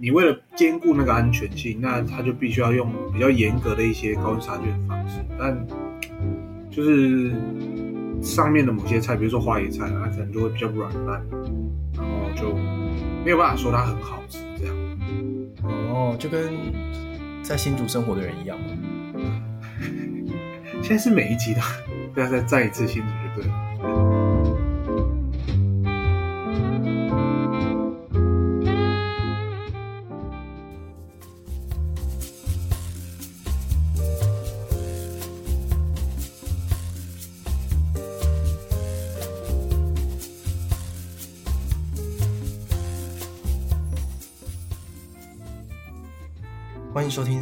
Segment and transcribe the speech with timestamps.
[0.00, 5.18] 你为了兼顾那个安全性，那他就必须要用比较严格的一些高温杀菌的方式。
[5.36, 5.66] 但
[6.70, 7.32] 就是
[8.22, 11.20] 上面的某些菜，比如说花椰菜，它可能就会比较软烂，
[11.96, 12.54] 然后就
[13.24, 14.76] 没有办法说它很好吃这样。
[15.64, 16.52] 哦，就跟
[17.42, 18.56] 在新竹生活的人一样。
[20.80, 21.60] 现在是每一集的，
[22.14, 23.08] 不要再再一次新竹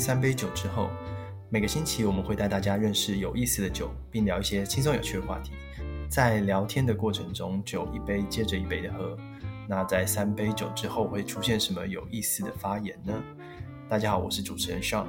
[0.06, 0.88] 三杯酒之后。
[1.48, 5.50] 每个星期我们会带大家认识有意思的酒，并聊一些轻松有趣的话题。
[6.08, 9.16] 在聊天的过程中，酒一杯接着一杯的喝。
[9.68, 13.14] 那在三杯酒之后会出现什么有意思的发言呢？
[13.88, 15.06] 大家好，我是主持人 Sean，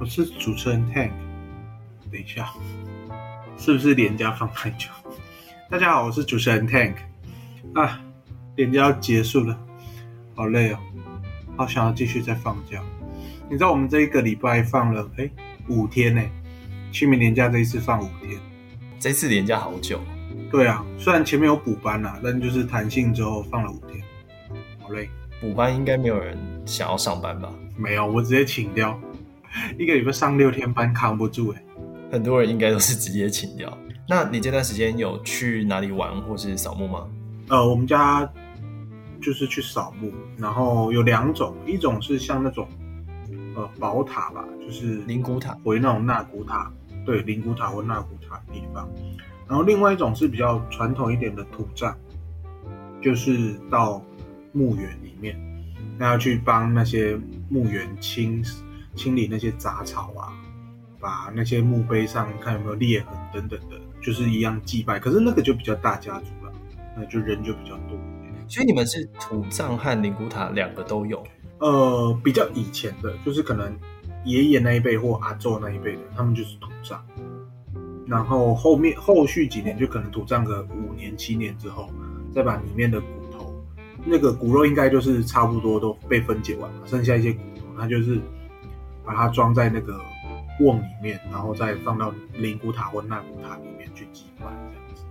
[0.00, 1.12] 我是主持人 Tank。
[2.10, 2.52] 等一下，
[3.56, 4.88] 是不是连家放太久？
[5.70, 6.96] 大家好，我是主持人 Tank。
[7.74, 8.00] 啊，
[8.56, 9.56] 连家要结束了，
[10.34, 10.78] 好累哦，
[11.56, 12.82] 好想要继续再放假。
[13.50, 15.24] 你知道我们这一个礼拜放了哎？
[15.24, 15.32] 诶
[15.68, 16.22] 五天呢，
[16.90, 18.38] 清明年假这一次放五天，
[18.98, 20.00] 这次年假好久。
[20.50, 24.02] 对啊，虽然前面有补班啊，但就是弹性之后放了五天，
[24.80, 25.08] 好累。
[25.40, 27.52] 补班应该没有人想要上班吧？
[27.76, 28.98] 没有，我直接请掉。
[29.78, 31.62] 一个礼拜上六天班扛不住哎。
[32.10, 33.76] 很多人应该都是直接请掉。
[34.08, 37.06] 那你这段时间有去哪里玩或是扫墓吗？
[37.48, 38.26] 呃，我们家
[39.20, 42.66] 就是去扫墓，然后有两种，一种是像那种。
[43.54, 46.72] 呃，宝塔吧，就是灵骨塔，回那种纳骨塔，
[47.06, 48.88] 对，灵骨塔或纳骨塔的地方。
[49.46, 51.96] 然后另外一种是比较传统一点的土葬，
[53.00, 54.02] 就是到
[54.52, 55.38] 墓园里面，
[55.98, 57.16] 那要去帮那些
[57.48, 58.42] 墓园清
[58.94, 60.32] 清理那些杂草啊，
[60.98, 64.98] 把那些墓碑上看有没有裂痕等等的，就是一样祭拜。
[64.98, 66.52] 可是那个就比较大家族了，
[66.96, 67.98] 那就人就比较多。
[68.48, 71.22] 所以你们是土葬和灵骨塔两个都有。
[71.58, 73.74] 呃，比较以前的，就是可能
[74.24, 77.02] 爷爷那一辈或阿周那一辈的，他们就是土葬。
[78.06, 81.88] 然后后面后续几年就可能土葬个五年七年之后，
[82.34, 83.54] 再把里面的骨头，
[84.04, 88.20] 那个骨肉应该就是差不多都被分解完了，剩下一些骨头，他就是
[89.06, 89.98] 把它装在那个
[90.60, 95.04] 瓮里面，然后再放到灵骨塔或纳骨塔里面去祭拜这样子。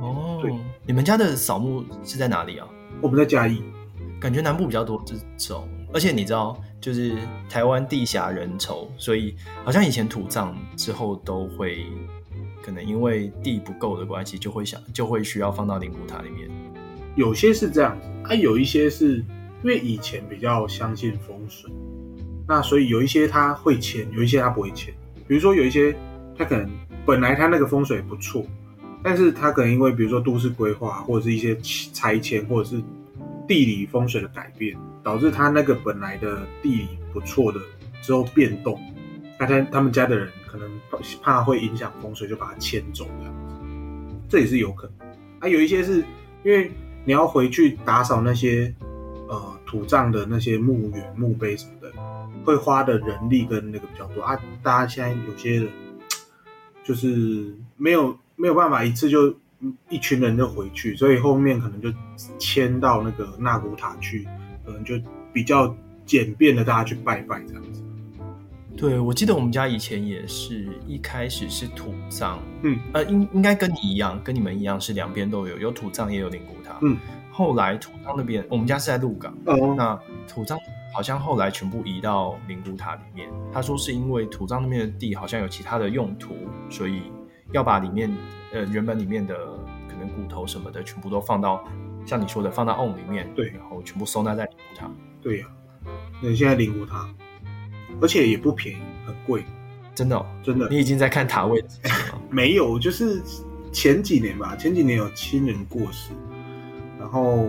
[0.00, 0.54] 哦，对，
[0.86, 2.68] 你们家的扫墓是在哪里啊？
[3.00, 3.64] 我们在嘉义，
[4.20, 5.68] 感觉南部比较多这种。
[5.92, 7.16] 而且你知道，就是
[7.48, 9.34] 台湾地狭人稠，所以
[9.64, 11.86] 好像以前土葬之后都会，
[12.62, 16.48] 可能因为地不够的关系，就会想就会需要放到灵骨塔里面。
[17.16, 21.70] 有些是这样子，啊，有一些是因为以前比较相信风水，
[22.46, 24.92] 那所以有一些他会迁，有一些他不会迁。
[25.26, 25.96] 比如说有一些
[26.36, 26.70] 他可能
[27.06, 28.44] 本来他那个风水不错，
[29.02, 31.56] 但是他可能因为比如说都市规划或者是一些
[31.94, 32.82] 拆迁或者是。
[33.48, 37.58] 地理风水的改变，导致他那个本来的地理不错的
[38.02, 38.78] 之后变动，
[39.40, 40.70] 那他他们家的人可能
[41.22, 43.54] 怕会影响风水，就把它迁走这样子，
[44.28, 45.08] 这也是有可能。
[45.40, 46.04] 啊，有一些是
[46.44, 46.70] 因为
[47.06, 48.72] 你要回去打扫那些
[49.28, 51.90] 呃土葬的那些墓园墓碑什么的，
[52.44, 54.38] 会花的人力跟那个比较多啊。
[54.62, 55.68] 大家现在有些人
[56.84, 59.34] 就是没有没有办法一次就。
[59.88, 61.92] 一群人就回去，所以后面可能就
[62.38, 64.26] 迁到那个纳古塔去，
[64.64, 64.94] 可能就
[65.32, 65.74] 比较
[66.06, 67.82] 简便的大家去拜拜这样子。
[68.76, 76.96] 对，我记得我们家以前也是一开始是土葬，嗯，呃，应应该跟你一样，跟你们一样是两边都有，有土葬也有灵骨塔，嗯。
[77.32, 79.98] 后来土葬那边，我们家是在鹿港，哦，那
[80.28, 80.58] 土葬
[80.94, 83.28] 好像后来全部移到灵骨塔里面。
[83.52, 86.36] 他说是因为土葬那边的地好像有其他的用途，
[86.70, 87.02] 所以。
[87.52, 88.10] 要把里面
[88.52, 89.34] 呃原本里面的
[89.88, 91.64] 可能骨头什么的全部都放到
[92.06, 94.90] 像你说的放到瓮里面，对，然后全部收纳在灵骨塔。
[95.20, 95.46] 对呀、
[95.84, 95.88] 啊，
[96.22, 97.08] 那现在灵骨塔，
[98.00, 99.44] 而且也不便宜，很贵，
[99.94, 100.68] 真的、哦、真的。
[100.68, 101.68] 你已经在看塔位了？
[102.30, 103.20] 没有，就是
[103.72, 106.12] 前几年吧，前几年有亲人过世，
[106.98, 107.48] 然后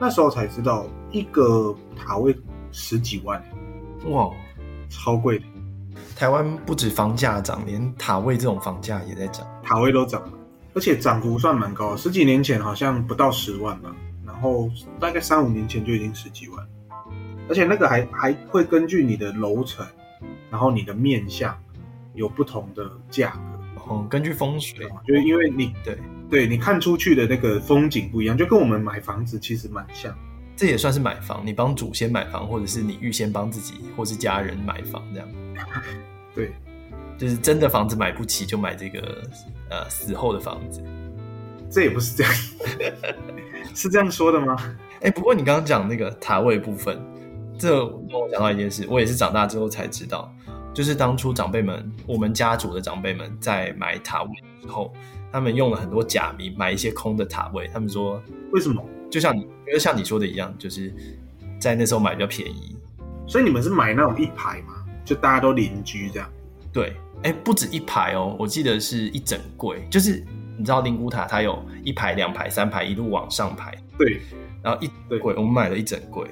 [0.00, 2.36] 那时候才知道一个塔位
[2.72, 3.42] 十几万，
[4.06, 4.30] 哇，
[4.88, 5.44] 超贵的。
[6.16, 10.32] 台湾不止房价涨，连塔位这种房价也在涨，塔位都涨了，
[10.74, 11.96] 而且涨幅算蛮高。
[11.96, 13.94] 十几年前好像不到十万吧，
[14.26, 14.68] 然后
[14.98, 16.66] 大概三五年前就已经十几万，
[17.48, 19.86] 而且那个还还会根据你的楼层，
[20.50, 21.56] 然后你的面相
[22.14, 23.84] 有不同的价格。
[23.86, 25.96] 哦，根据风水，就是因为你对
[26.28, 30.12] 对你看出去的那个风景不一样，就跟我们买房子其实蛮像。
[30.56, 35.28] 这也算是买房，你帮祖先买房，或者是你预先帮自己或是家人买房这样。
[36.34, 36.50] 对，
[37.16, 39.22] 就是真的房子买不起，就买这个
[39.70, 40.82] 呃死后的房子。
[41.70, 42.32] 这也不是这样，
[43.74, 44.56] 是这样说的吗？
[44.96, 47.00] 哎、欸，不过你刚刚讲那个塔位部分，
[47.58, 50.30] 这让我想到一件事，我也是长大之后才知道，
[50.74, 54.92] 就是当初长辈们，我们家族的长辈们在买塔位的时候，
[55.32, 58.20] 他们用了很多假名买一些空的塔位，他们说
[58.52, 58.84] 为什么？
[59.08, 60.92] 就像你觉得像你说的一样，就是
[61.60, 62.76] 在那时候买比较便宜，
[63.28, 64.84] 所以你们是买那种一排吗？
[65.04, 66.28] 就大家都邻居这样？
[66.72, 70.24] 对，哎、欸，不止一排哦，我记得是一整柜，就是
[70.56, 74.20] 你知道灵骨塔它有一排、两排、三排，一路往上排，对。
[74.62, 76.28] 然后一柜，我们买了一整柜，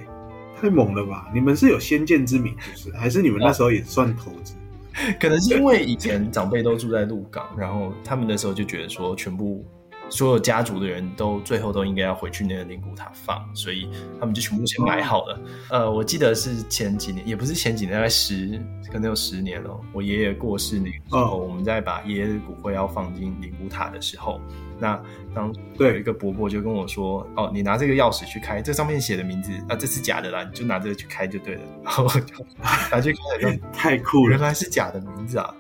[0.61, 1.31] 太猛了吧！
[1.33, 4.55] 你们是有先见之明，就是还是你们那时候也算投资？
[5.19, 9.65] 可能是因为以前长辈都住在鹿港，然后他们那时候就觉得说，全部
[10.11, 13.89] 所有家族的人都最后都应该要回去那个灵骨塔放，所以
[14.19, 15.35] 他们就全部先买好了。
[15.71, 18.61] 哦、呃，我记得是前几年，也不是前几年，大概十
[18.91, 19.79] 可能有十年了。
[19.93, 24.41] 我爷爷过世那个时候，哦、我们在把爷爷的骨灰要放进灵骨塔的时候。
[24.81, 25.01] 那
[25.35, 32.47] 当对有一个伯伯就跟我说：“哦，你拿这个钥匙去开，这上面写的名字啊，这是假的啦，你就拿这个去开就对了。”然后我就
[32.89, 35.53] 拿去开，太酷了，原来是假的名字啊！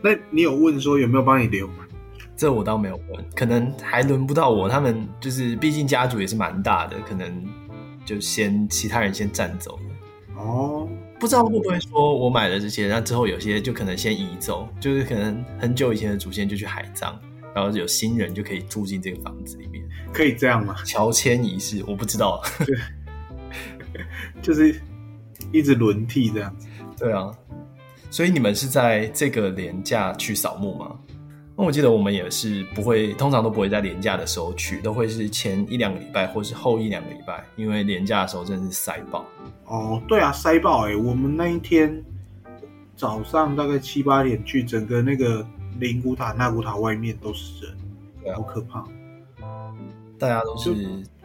[0.00, 1.87] 那你有问说有没有帮你留吗？
[2.38, 4.68] 这我倒没有问，可能还轮不到我。
[4.68, 7.44] 他们就是毕竟家族也是蛮大的，可能
[8.04, 10.36] 就先其他人先占走了。
[10.36, 10.88] 哦，
[11.18, 17.18] 不知道会不会说我买了这些，那之后有些就可能先移走，就是可能很久以前的祖先就去海葬。
[17.54, 20.76] 然后有新人就可以住进这个房子里面，可以这样吗？
[20.84, 22.40] 乔迁仪式我不知道，
[24.40, 24.80] 就是
[25.50, 26.68] 一直轮替这样子。
[26.96, 27.32] 对啊，
[28.10, 30.96] 所以你们是在这个连假去扫墓吗？
[31.58, 39.26] 那我记得我们也是不会，通常都不会在连假的时候去，都会是前一两个礼拜或是后一两个礼拜，因为连假的时候真的是塞爆。
[39.64, 40.96] 哦，对啊，塞爆哎、欸！
[40.96, 42.02] 我们那一天
[42.94, 45.46] 早上大概七八点去，整个那个。
[45.78, 47.76] 灵骨塔、纳古塔外面都是人，
[48.20, 48.84] 对啊，好可怕！
[50.18, 50.74] 大家都是。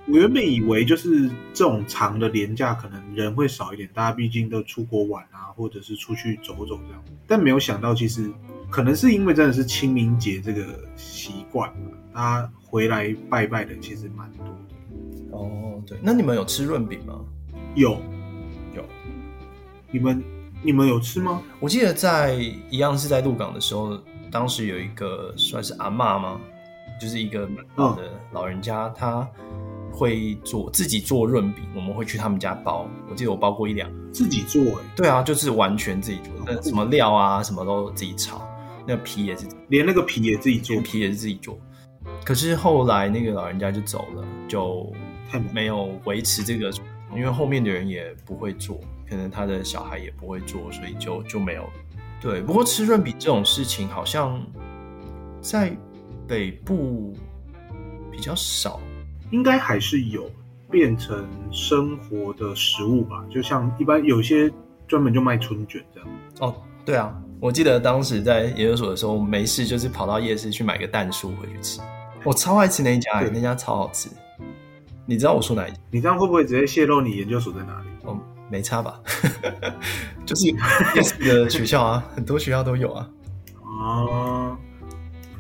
[0.06, 7.04] 我原本以为就是这种长的连假，可能人会少一点，大家毕竟都出国玩啊，或者是出去走走这样。
[7.26, 8.30] 但没有想到，其实
[8.74, 10.66] 可能是因为真的是清明节这个
[10.96, 11.72] 习惯，
[12.12, 15.38] 大家回来拜拜的其实蛮多的。
[15.38, 17.20] 哦，对，那你们有吃润饼吗？
[17.76, 17.92] 有，
[18.74, 18.84] 有。
[19.92, 20.24] 你们
[20.64, 21.40] 你们有吃吗？
[21.60, 22.34] 我记得在
[22.72, 23.96] 一样是在鹿港的时候。
[24.32, 26.42] 当时有一个算是阿嬷吗？
[27.00, 29.30] 就是一个蛮老的老人家，哦、他
[29.92, 32.88] 会做自己做润饼，我们会去他们家包。
[33.08, 34.84] 我记得我包过一两，自己做哎。
[34.96, 38.42] 对啊，就是完全自己做，那什么料啊，什么都自己炒，
[38.86, 41.58] 那个皮也是，连那个皮也自己做，皮也是自己做。
[42.26, 44.92] 可是后来那个老人家就走了，就
[45.54, 46.72] 没有维持这个，
[47.16, 51.70] 因为后面的人也不会做，可能他的小孩也不会做，所以就就没有。
[52.22, 54.42] 对，不过吃润饼这种事情好像
[55.42, 55.76] 在
[56.28, 57.14] 北部
[58.12, 58.80] 比较少，
[59.32, 60.30] 应该还是有
[60.70, 63.26] 变成生活的食物吧。
[63.30, 64.52] 就像一般有些
[64.88, 66.10] 专门就卖春卷这样。
[66.40, 66.56] 哦，
[66.86, 71.82] 对啊，我记得当时在研究所的时候，没事就是跑到夜市去买个蛋酥回去吃。
[72.24, 74.08] 我超爱吃那一家，那家超好吃。
[75.06, 75.78] 你知道我说哪一家？
[75.92, 77.88] 你这样会不会直接泄露你研究所在哪里？
[78.06, 78.18] 哦。
[78.50, 78.98] 没差吧，
[80.26, 80.54] 就是
[81.20, 83.10] 的学校啊，很多学校都有啊。
[83.62, 84.58] 哦，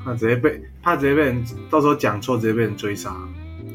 [0.03, 3.15] 怕直接被怕直接被人到时候讲错，直接被人追杀。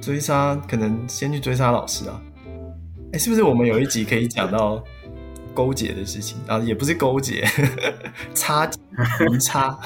[0.03, 2.21] 追杀可能先去追杀老师啊。
[3.15, 4.85] 哎，是不是我们有一集可以讲到
[5.59, 6.61] 勾结的事情啊？
[6.61, 7.45] 也不是勾结，
[8.33, 8.71] 差
[9.19, 9.77] 云差，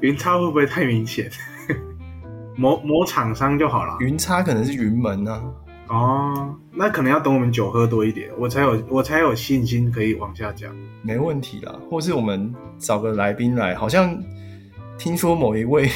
[0.00, 1.30] 云差 会不会太明显？
[2.56, 3.94] 某某厂商就好了。
[4.00, 5.94] 云差可能是云门呢、啊。
[5.94, 10.74] 哦，那可能要等我们酒喝多一点，我才有我才有信心可以往下讲。
[11.02, 14.18] 没问题啦，或是我们找个来宾来，好像
[14.96, 15.90] 听说某一位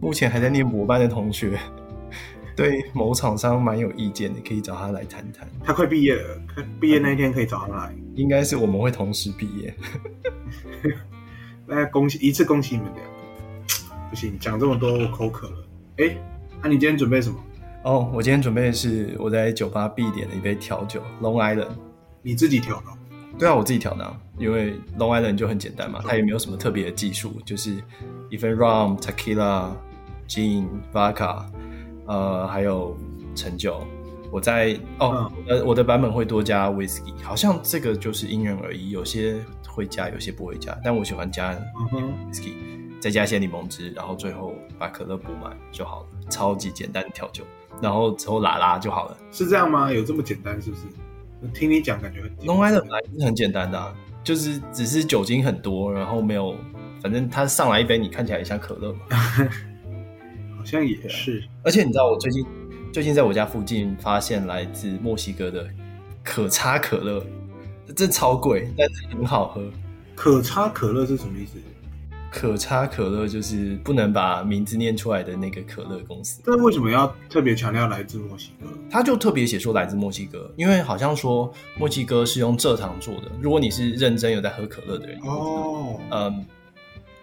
[0.00, 1.58] 目前还在念博班的同学，
[2.58, 5.48] 对某厂商蛮有意见的，可以找他来谈谈。
[5.62, 6.42] 他快毕业了，
[6.80, 7.94] 毕业那一天可以找他来。
[8.16, 9.72] 应该是我们会同时毕业。
[11.64, 13.04] 那恭喜一次恭喜你们俩。
[14.10, 15.64] 不行，讲这么多我口渴了。
[15.98, 16.16] 哎，
[16.60, 17.36] 那、啊、你今天准备什么？
[17.84, 21.68] 哦，oh, 我今天准备的是我在酒吧必点的一杯调酒，Long Island。
[22.22, 22.86] 你自己调的？
[23.38, 27.76] 对啊，我自己调的，因为 Long Island 就很简单嘛，它也没有什么特别的技术，就是
[28.30, 29.70] 一份 Rum、Tequila、
[30.26, 31.44] Gin、Vodka，
[32.08, 32.96] 呃，还有
[33.34, 33.80] 橙酒。
[34.30, 39.36] 我在哦，呃、嗯，我的版本会多加 Whisky，好像这个就是因人而异，有些
[39.66, 41.54] 会加，有些不会加，但我喜欢加
[41.90, 47.42] Whisky，、嗯、再加一些柠檬汁，然后最后把可乐补满就好了，超级简单的调酒。
[47.80, 49.16] 然后之后拉拉就好了。
[49.30, 49.90] 是这样吗？
[49.90, 50.82] 有这么简单是不是？
[51.54, 52.54] 听你讲感觉很简单。
[52.54, 56.54] Long Island 本来是很简单的，啊，就是只是酒精很多，然后没有，
[57.00, 58.98] 反正它上来一杯，你看起来也像可乐嘛。
[60.58, 61.42] 好像也是。
[61.62, 62.44] 而且你知道，我最近
[62.92, 65.66] 最近在我家附近发现来自墨西哥的
[66.22, 67.24] 可差可乐，
[67.94, 69.62] 这超贵，但是很好喝。
[70.14, 71.52] 可差可乐是什么意思？
[72.30, 76.42] 可差可乐就是不能把名字念出来的那个可乐公司。
[76.44, 78.66] 但为什么要特别强调来自墨西哥？
[78.90, 83.30] 他就特别写说来自墨西哥，因为好像说墨西哥是用蔗糖做的。
[83.40, 86.44] 如果你是认真有在喝可乐的人，哦，嗯，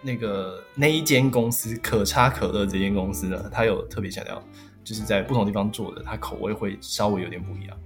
[0.06, 4.40] 那个那一间公司可差可乐这间公司呢，他有特别强调，
[4.84, 7.76] 就是在不同地方做的，它口味会稍微有点不一样。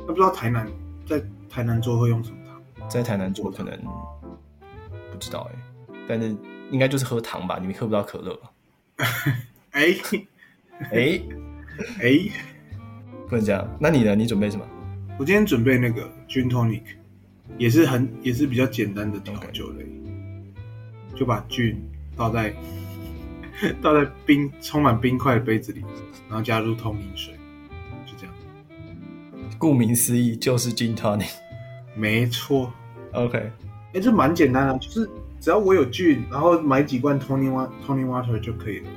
[0.00, 0.66] 那不知道台南
[1.06, 2.88] 在台南做会用什么糖？
[2.88, 3.78] 在台南做可能
[5.10, 5.54] 不知道哎、
[5.94, 6.36] 欸，但是。
[6.72, 8.50] 应该就是喝糖吧，你们喝不到可乐吧？
[9.72, 9.94] 哎
[10.90, 11.20] 哎
[12.00, 12.18] 哎，
[13.28, 13.68] 不能这样。
[13.78, 14.14] 那你呢？
[14.14, 14.66] 你准备什么？
[15.18, 16.80] 我今天准备那个 Gin Tonic，
[17.58, 20.01] 也是很也是比较简单的调酒类，Okay.
[21.14, 21.76] 就把 Gin
[22.16, 22.54] 倒在
[23.80, 25.84] 倒在冰充满冰块的杯子里，
[26.28, 27.34] 然后加入透明水，
[28.06, 28.34] 就这样。
[29.58, 31.30] 顾名思义就是 Gin Tonic，
[31.94, 32.72] 没错。
[33.12, 33.50] OK，
[33.94, 35.10] 哎，这蛮简单的，就是。
[35.40, 38.88] 只要我有 Gin，然后买几罐 Tonic Water Tonic Water 就可以了。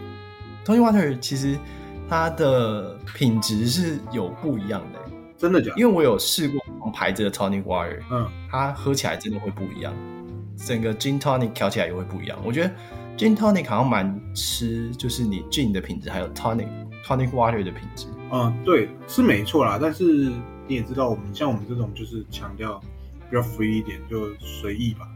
[0.63, 1.57] Tonic Water 其实
[2.07, 4.99] 它的品质是有不一样的，
[5.39, 5.79] 真的假的？
[5.79, 6.61] 因为我有试过
[6.93, 9.91] 牌子的 Tonic Water，嗯，它喝起来真的会不一样，
[10.57, 12.37] 整个 Gin Tonic 调起来也会不一样。
[12.43, 12.71] 我觉得
[13.17, 16.67] Gin Tonic 好像蛮吃，就是你 Gin 的品质，还有 Tonic
[17.05, 18.07] Tonic Water 的品质。
[18.31, 19.77] 嗯，对，是没错啦。
[19.81, 20.31] 但是
[20.67, 22.81] 你也知道，我们像我们这种就是强调
[23.29, 25.07] 比较 free 一点，就随意吧。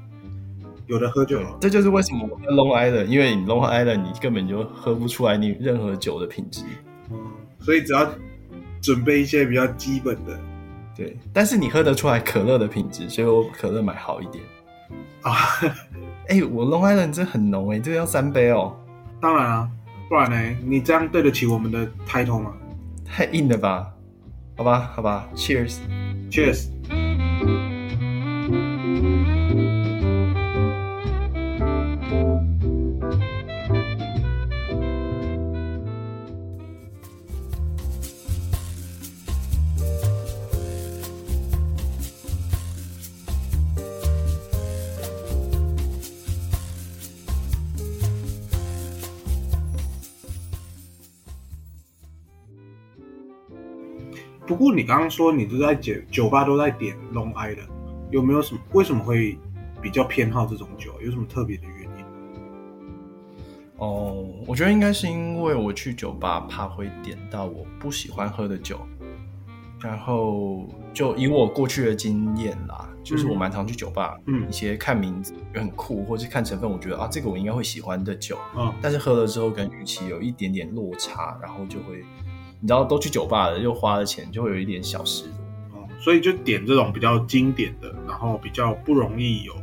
[0.88, 6.64] 有的喝就好，这就是为什么 Long Island，因为你 Long Island 你根本就喝不出来你任何酒的品质，
[7.12, 7.18] 嗯，
[7.60, 8.12] 所以只要
[8.82, 10.40] 准备一些比较基本的，
[10.98, 14.44] 对，但是你喝得出来可乐的品质，所以我可乐买好一点
[15.22, 15.34] 啊。
[16.30, 18.76] 哎、欸，我 Long Island 这很浓哎、欸，这个要三杯哦。
[19.20, 19.70] 当然啊，
[20.08, 20.58] 不然呢？
[20.64, 22.54] 你这样对得起我们的 title 吗？
[23.06, 23.92] 太硬了吧？
[24.56, 26.68] 好吧，好吧，Cheers，Cheers。
[54.50, 57.70] 不过你刚刚说你都在酒酒吧都在点 Long Island，
[58.10, 58.60] 有没有什么？
[58.74, 59.38] 为什么会
[59.80, 60.92] 比较偏好这种酒？
[61.06, 62.06] 有什么特别的原因？
[63.78, 68.80] 哦，我觉得应该是因为我去酒吧怕会点到我不喜欢喝的酒，
[69.84, 82.04] 然后就以我过去的经验啦，就是我蛮常去酒吧，嗯，一些看名字也很酷，或是看成分，我觉得啊这个我应该会喜欢的酒，嗯，但是喝了之后跟预期有一点点落差，然后就会。
[82.60, 85.80] 你知道都去酒吧了，又花了钱，就会有一点小失落。
[85.82, 89.54] 哦，所以就点这种比较经典的，然后比较不容易有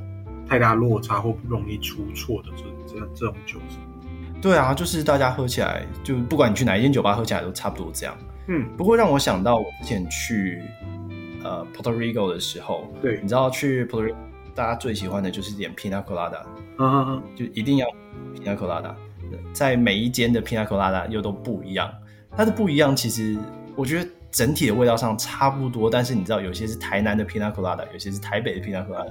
[0.49, 3.77] 太大落差或不容易出错的这这这种酒是。
[4.41, 8.17] 对啊，就是大家喝起来，就不管你去哪一间酒吧喝起来都差不多这样。
[8.49, 10.63] 嗯，不过让我想到我之前去
[11.43, 14.15] 呃 Puerto Rico 的时候，对，你知道去 Puerto Rico
[14.55, 16.43] 大家最喜欢的就是点 Pina Colada，
[16.79, 17.87] 嗯嗯嗯，就一定要
[18.35, 18.95] Pina Colada，
[19.53, 21.93] 在每一间的 Pina Colada 又都不一样。
[22.37, 23.37] 它的不一样，其实
[23.75, 29.11] 我觉得整体的味道上差不多，但是你知道，有些是台南的 Pina Colada，有些是台北的 Pina Colada，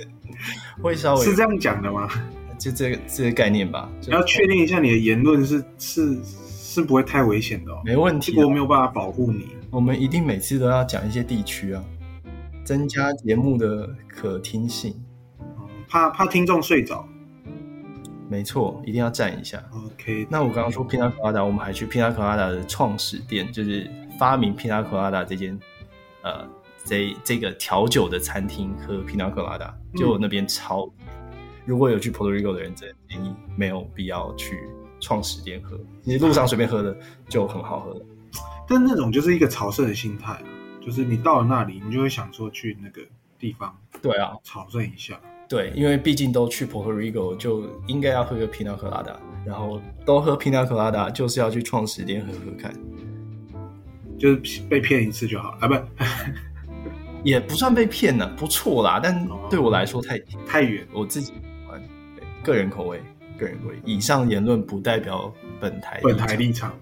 [0.80, 2.08] 会稍微是这样讲的吗？
[2.58, 3.88] 就这个这个概念吧。
[4.00, 7.82] 你要确定一下你的言论是是是不会太危险的哦。
[7.84, 9.48] 没问题，我没有办法保护你。
[9.70, 11.84] 我们一定每次都要讲一些地区啊，
[12.64, 14.94] 增加节目的可听性，
[15.86, 17.06] 怕怕听众睡着。
[18.28, 19.62] 没错，一定要站一下。
[19.72, 25.58] OK，那我刚刚说 Pina Colada，我们还去 Pina Colada 的创始店，就是发明 Pina Colada 这间，
[26.22, 26.46] 呃，
[26.84, 30.84] 这这个调酒的餐厅喝 Pina Colada，就那边超。
[30.98, 31.06] 嗯、
[31.64, 34.68] 如果有去 Puerto Rico 的人，真的建议没有必要去
[35.00, 36.94] 创始店喝，你路上随便喝的
[37.28, 38.06] 就很好喝了。
[38.68, 40.38] 但那种就是一个朝圣的心态，
[40.84, 43.00] 就是你到了那里，你就会想说去那个
[43.38, 45.18] 地方，对啊，朝圣一下。
[45.48, 52.74] 对，因为毕竟都去 Puerto Rico，就应该要喝个 Pina Colada，然后都喝 Pina Colada，就是要去创始店喝喝看，
[54.18, 55.74] 就是被骗一次就好啊，不，
[57.24, 61.32] 也不算被骗呢，不错啦，但对我来说太太远，我自己
[62.42, 63.00] 个人口味，
[63.38, 63.76] 个人口味。
[63.86, 66.74] 以上言论不代表本台本台立场。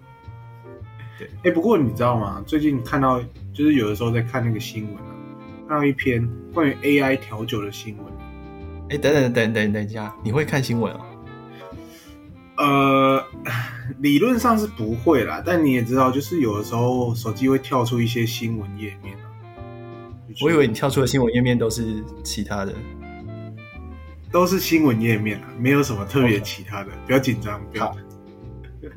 [1.16, 2.42] 对，哎，不过你知道吗？
[2.44, 5.14] 最近看到就是有的时候在看那个新闻啊，
[5.68, 8.15] 看到一篇关于 AI 调酒的新闻。
[8.88, 11.00] 哎，等等等等等一下，你会看新闻哦？
[12.58, 13.24] 呃，
[13.98, 19.24] 理论上是不会啦，但你也知道，就是有的时候手机会跳出一些新闻页面啊。
[20.42, 22.74] 我以为你跳出的新闻页面都是其他的，
[24.30, 27.94] 都是新闻页面啊，没有什么特别其他的，不要紧张，不要。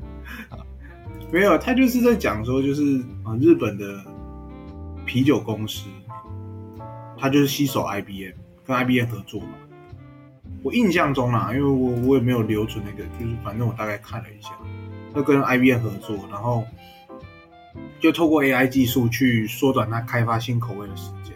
[1.31, 4.03] 没有，他就是在讲说，就是啊，日本的
[5.05, 5.85] 啤酒公司，
[7.17, 8.33] 他就是吸手 IBM，
[8.65, 9.49] 跟 IBM 合作嘛。
[10.61, 14.51] 我印象中啦，因为我我也没有留存那个，就是反正我大概看了一下，
[15.15, 16.65] 就跟 IBM 合作，然后
[17.99, 21.33] 就透过 AI 技术去缩短它开发新口味的时间。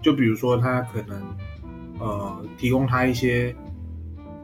[0.00, 1.36] 就比如说，它可能
[1.98, 3.54] 呃提供它一些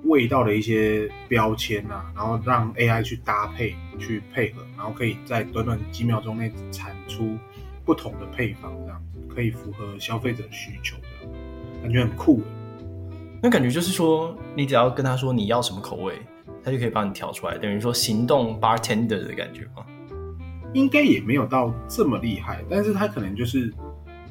[0.05, 7.39] 味道的一些标签啊，然后让 AI 去搭配去配合，然后可以在短短几秒钟内产出
[7.85, 11.35] 不同的配方，这样子可以符合消费者需求，这样
[11.83, 12.43] 感觉很酷。
[13.47, 16.21] 那感觉就是说，你只要跟他说你要什么口味，
[16.65, 19.87] 他就可以帮你调出来，等于说行动 bartender 的感觉吗？
[20.75, 23.73] 应该也没有到这么厉害，但是他可能就是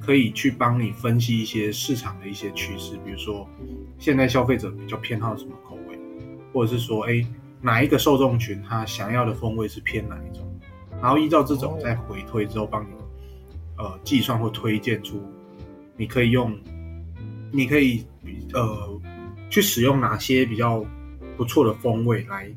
[0.02, 3.48] 可以去帮你分析一些市场的一些趋势，比如说
[3.98, 5.98] 现在消费者比较偏好什么口味，
[6.52, 7.26] 或者是说，哎，
[7.62, 10.46] 哪一个受众群他想要的风味是偏哪一种，
[11.02, 12.90] 然后依照这种再回推之后，帮你
[13.78, 15.24] 呃计算或推荐出
[15.96, 16.54] 你可以用，
[17.50, 18.06] 你可以
[18.54, 19.02] 呃。
[19.56, 20.84] 去使用哪些比较
[21.38, 22.54] 不错的风味来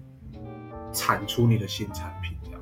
[0.93, 2.61] 产出你的新产品，这样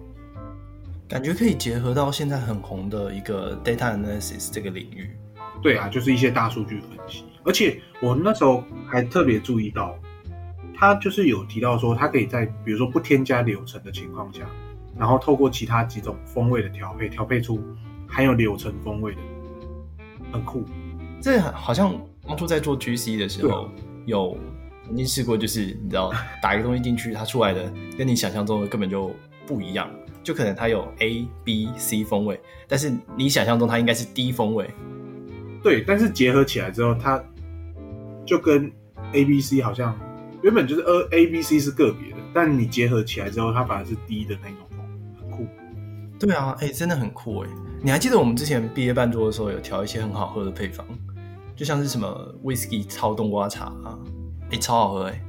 [1.09, 5.11] 感觉可以结合到现在很红的一个 data analysis 这个领域。
[5.63, 7.25] 对啊，就是一些大数据分析。
[7.45, 9.99] 而且我那时候还特别注意到，
[10.75, 14.47] 他就是有提到说，他可以在比如说不添加柳橙的情况下，
[14.99, 17.59] 然后透过其他几种风味的调配，调配出
[18.07, 19.21] 含有柳橙风味的，
[20.31, 20.63] 很酷。
[21.23, 23.71] 这好像当初在做 GC 的时候。
[24.07, 24.37] 有
[24.87, 26.11] 曾经试过，就是你知道
[26.43, 29.15] 打一个东西进去，它出来的跟你想象中的根本就
[29.47, 29.91] 不一样，
[30.23, 34.71] 就可能它有 A、B、C 风味，但是你想象中它应该是 D 风味。
[35.63, 37.23] 对，但是结合起来之后，它
[38.25, 38.71] 就跟
[39.13, 39.99] A、B、C 好像
[40.43, 44.79] 原本就是 A、A、B、C 是个别的，但你结合起来之后，它反而是 D 的那种风，
[45.21, 45.47] 很酷。
[46.19, 47.51] 对啊，哎、欸，真的很酷哎！
[47.83, 50.87] 你还记得我们之前毕业办桌的时候有调一些很好喝的配方？
[51.57, 53.99] 就像是什么 whisky 超冬瓜茶啊，
[54.43, 55.23] 哎、欸，超好喝哎、欸！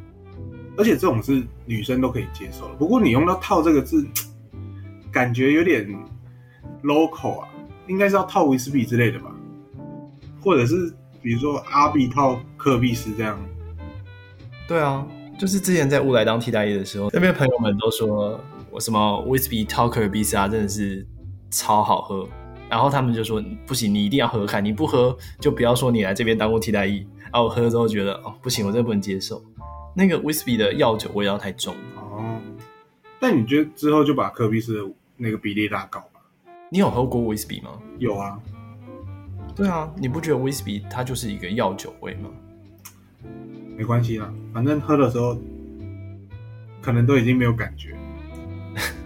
[0.77, 2.75] 而且这种是女生都可以接受的。
[2.75, 4.05] 不过你用到“套”这个字，
[5.11, 5.87] 感觉有点
[6.83, 7.47] local 啊，
[7.87, 9.31] 应该是要套威士比之类的吧？
[10.43, 13.39] 或者是比如说阿比套科比斯这样？
[14.67, 15.07] 对啊，
[15.39, 21.07] 就是之前在乌来当替代役的时候，那边朋友们都说我什么威士忌套科比斯啊，真的是
[21.49, 22.27] 超好喝。
[22.69, 27.05] 然后他们就说不行，你一定要喝喝看，你不喝就不要说你来这边当过替代役。
[27.23, 29.43] 然后我喝了之后觉得哦不行，我真的不能接受，
[29.93, 32.39] 那个威士忌的药酒味道太重哦。
[33.19, 36.21] 但你觉得之后就把科比斯的那个比例拉高吧？
[36.69, 37.71] 你有喝过威士忌吗？
[37.97, 38.39] 有啊。
[39.55, 42.29] 对啊，你不觉得威士忌它就是一个药酒味吗？
[43.75, 45.37] 没关系啦，反正喝的时候
[46.81, 47.95] 可能都已经没有感觉，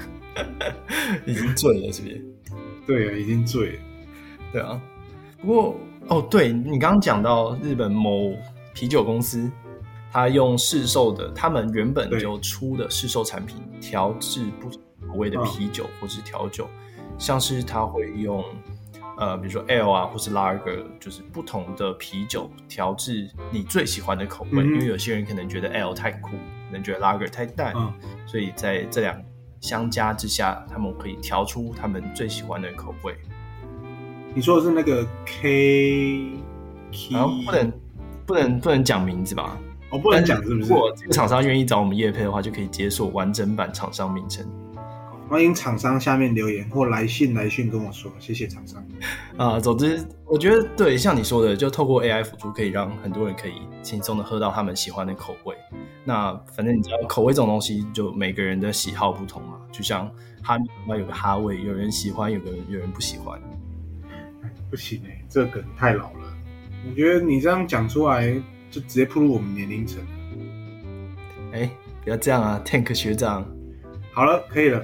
[1.26, 2.26] 已经醉了，是不是？
[2.86, 3.80] 对啊，已经醉了。
[4.52, 4.82] 对啊，
[5.40, 5.76] 不过
[6.08, 8.36] 哦，对你刚刚讲到日本某
[8.74, 9.50] 啤酒公司，
[10.12, 16.68] 他用市售的，他们原本就出的市售产品调制不同口味的啤酒或是调酒，
[16.98, 18.44] 嗯，像是他会用
[19.18, 27.94] 呃，比如说 Ale 啊，或是 Lager，就是不同的啤酒调制你最喜欢的口味，嗯，因为有些人可能觉得 Ale 太苦，可能觉得 Lager 太淡，嗯，
[28.26, 29.22] 所以在这两。
[29.62, 33.16] 相加之下，他们可以调出他们最喜欢的口味。
[34.34, 36.32] 你说的是那个 K，
[37.12, 37.72] 然后不能
[38.26, 39.58] 不能不能讲名字吧？
[39.92, 40.60] 哦，不能讲是不是？
[40.62, 44.46] 如果这个厂商愿意找我们业配的话，就可以解锁完整版厂商名称。
[45.30, 48.84] 欢迎厂商下面留言或来信来信跟我说，谢谢厂商。
[49.38, 55.56] 啊，总之我觉得对，像你说的，就透过 AI 辅助，可以让很多人可以轻松的喝到他们喜欢的口味。
[56.04, 59.60] 那反正你知道，口味这种东西，就每个人的喜好不同嘛。
[59.72, 60.12] 就像
[60.44, 63.40] 哈密瓜有个哈味，有人喜欢，有个人有人不喜欢。
[64.70, 66.34] 不行哎、欸，这个梗太老了。
[66.90, 68.34] 我觉得你这样讲出来，
[68.72, 70.02] 就直接暴露我们年龄层。
[71.52, 71.72] 哎、欸，
[72.04, 73.46] 不要这样啊，Tank 学长。
[74.14, 74.82] 好了，可以了。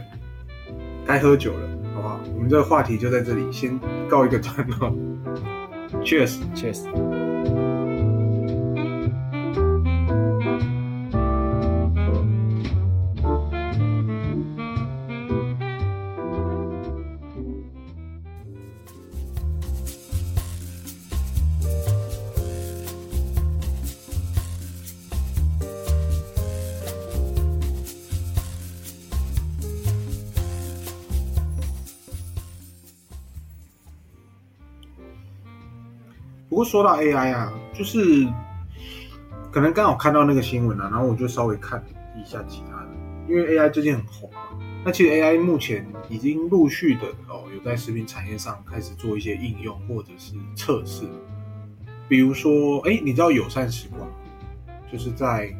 [1.06, 2.20] 该喝酒了，好不好？
[2.36, 4.94] 我们这个话题就在这里先告一个段落。
[6.04, 6.84] Cheers，Cheers。
[6.92, 7.17] 不
[36.68, 38.28] 说到 AI 啊，就是
[39.52, 41.82] 可能刚好看到那个新闻啊，然后我就稍微看
[42.22, 42.90] 一下其他的，
[43.30, 44.40] 因为 AI 最近很红嘛。
[44.84, 51.06] 那其实 AI 目前已经陆续的哦，有在食品产业上开始做一些应用或者是测试。
[52.10, 54.08] 比如说，哎，你知道友善时光，
[54.92, 55.54] 就是在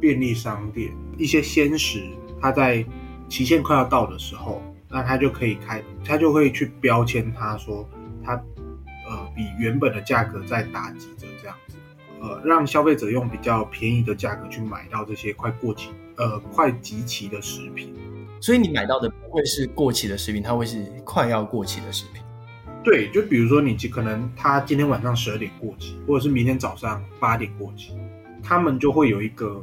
[0.00, 2.02] 便利商店一些鲜食，
[2.40, 2.84] 它在
[3.28, 7.88] 期限快要到的时候，那它就可以开，它就会去标签，它说
[8.24, 8.40] 它
[9.38, 11.76] 比原本的价格再打几折这样子，
[12.20, 17.94] 呃，让消费者用比较便宜的价格去买到这些快过期呃快集齐的食品。
[18.40, 22.20] 所以你买到的不会是过期的食品，它会是快要过期的食品。
[22.82, 27.92] 对，就比如说你可能他今天晚上十二点过期，或者是明天早上八点过期，
[28.42, 29.62] 他们就会有一个，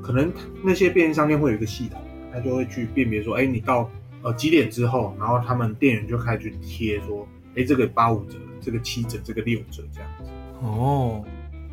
[0.00, 2.00] 可能那些便利商店会有一个系统，
[2.32, 3.90] 他就会去辨别说，哎，你到
[4.22, 7.26] 呃几点之后，然后他们店员就开始去贴说，
[7.56, 8.36] 哎，这个八五折，
[8.68, 10.30] 这个七折，这个六折这样子。
[10.60, 11.24] 哦，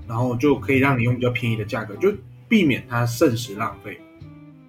[0.08, 2.14] 然后就可以让你用比较便宜的价格，就
[2.48, 4.00] 避免它剩食浪费，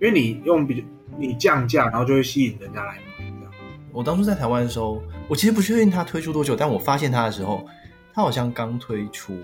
[0.01, 0.87] 因为你用比较。
[1.19, 3.03] 你降价，然后就会吸引人家来买。
[3.19, 3.53] 这样，
[3.91, 7.67] 我当初在台湾的时候，我其实不确定它推出多久，但我发现它的时候，
[8.13, 9.35] 它好像刚推出，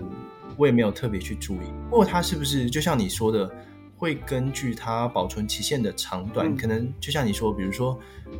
[0.55, 1.65] 我也没有特别去注意。
[1.89, 3.49] 不过它是不是就像你说的，
[3.97, 7.97] 会根据它保存期限的长短，嗯、可能就像你说，比如说，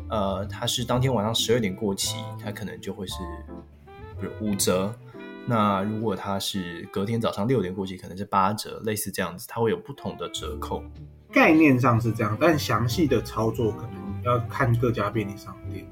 [0.10, 3.16] 呃，它是当天晚上十二点过期，它可能就会是
[4.20, 4.94] 比如五折。
[5.46, 10.84] 那如果它是隔天早上六点过去，可能是八折，类似这样子，它会有不同的折扣。
[11.32, 15.86] 概念上是这样，但详细的操作可能要看各家便利商店。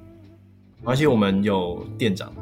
[0.84, 2.34] 而且我们有店长，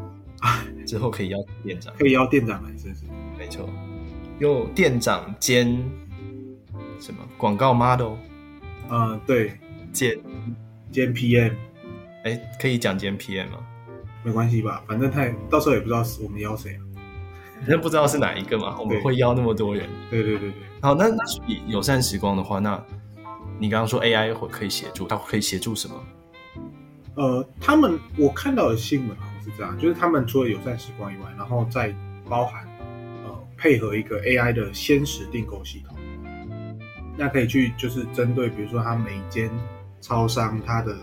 [0.86, 3.06] 之后可以邀店长， 可以邀店长来，是不是？
[3.38, 3.68] 没错，
[4.38, 5.68] 有店长兼
[7.00, 8.13] 什么广告 model？
[8.89, 9.60] 嗯、呃，对，
[9.92, 10.15] 兼
[10.92, 11.54] 兼 PM。
[12.24, 13.65] 哎，可以讲兼 PM 吗？
[14.23, 16.82] 没关系吧，反正他到时候也不知道是我们邀谁啊。
[17.60, 19.88] 反正不知道是哪一个嘛，我们会邀那么多人。
[20.10, 20.62] 对对对对。
[20.82, 22.82] 好，那那所以友善时光的话，那
[23.60, 25.95] 你刚刚说 AI 会可以协助，它可以协助什么？
[27.15, 31.93] 呃，他们我看到的新闻好像是这样，就是他们除了友善时光以外，然后再
[32.29, 32.65] 包含
[33.25, 35.97] 呃配合一个 AI 的鲜食订购系统，
[37.17, 39.51] 那可以去就是针对比如说他每一间
[39.99, 40.95] 超商它的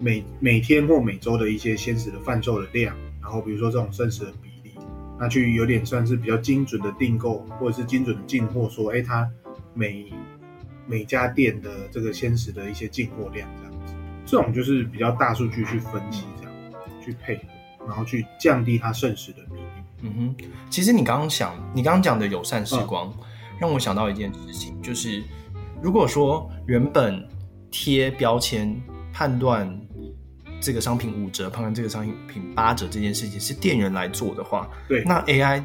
[0.00, 4.74] 每每天或每周的一些鲜食的贩售的量，然后比如说这种剩食的比例。
[5.18, 9.30] 那去有点算是比较精准的订购，或者是精准的进货，说，哎，它
[9.74, 10.10] 每
[10.86, 16.52] 每家店的这个鲜食的一些进货量这样子，这种就是比较大数据去分析，这样
[17.04, 17.42] 去配合，
[17.86, 19.60] 然后去降低它剩食的比例。
[20.00, 23.24] 嗯哼，其实你刚刚想，你刚刚讲的友善时光，嗯、
[23.60, 25.22] 让我想到一件事情，就是
[25.82, 27.22] 如果说原本
[27.70, 28.74] 贴标签
[29.12, 29.78] 判断。
[30.60, 35.62] 这个商品五折，判断这个商品八折这件事情是店员来做的话，对，那 AI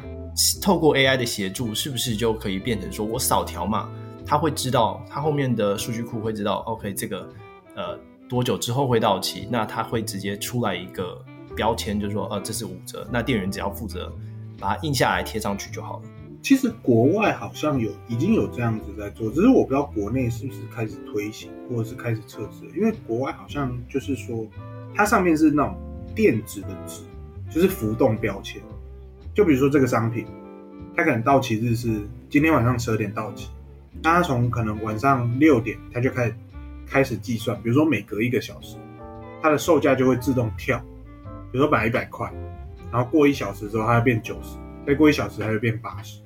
[0.62, 3.90] 透过 AI 的协助，是不是就可以变成说我扫条码，
[4.24, 7.28] 他会知道，他后面的数据库会知道，OK，这个
[7.74, 11.22] 呃多久之后会到期，那他会直接出来一个
[11.54, 14.10] 标签，就是说，呃，这是五折，那店员只要负责
[14.58, 16.02] 把它印下来贴上去就好了。
[16.42, 24.46] 其实国外好像有已经有这样子在做，只是我不知道国内是不是开始推行或者是开始测试，因为国外好像就是说。
[24.96, 25.76] 它上面是那种
[26.14, 27.02] 电子的纸，
[27.50, 28.62] 就是浮动标签。
[29.34, 30.26] 就比如说这个商品，
[30.96, 33.50] 它可能到期日是今天晚上十二点到期，
[34.02, 36.34] 那它从可能晚上六点，它就开始
[36.86, 37.54] 开始计算。
[37.62, 38.76] 比如说每隔一个小时，
[39.42, 40.78] 它的售价就会自动跳。
[41.52, 42.32] 比如说本来一百块，
[42.90, 44.56] 然后过一小时之后，它会变九十，
[44.86, 46.20] 再过一小时，它会变八十。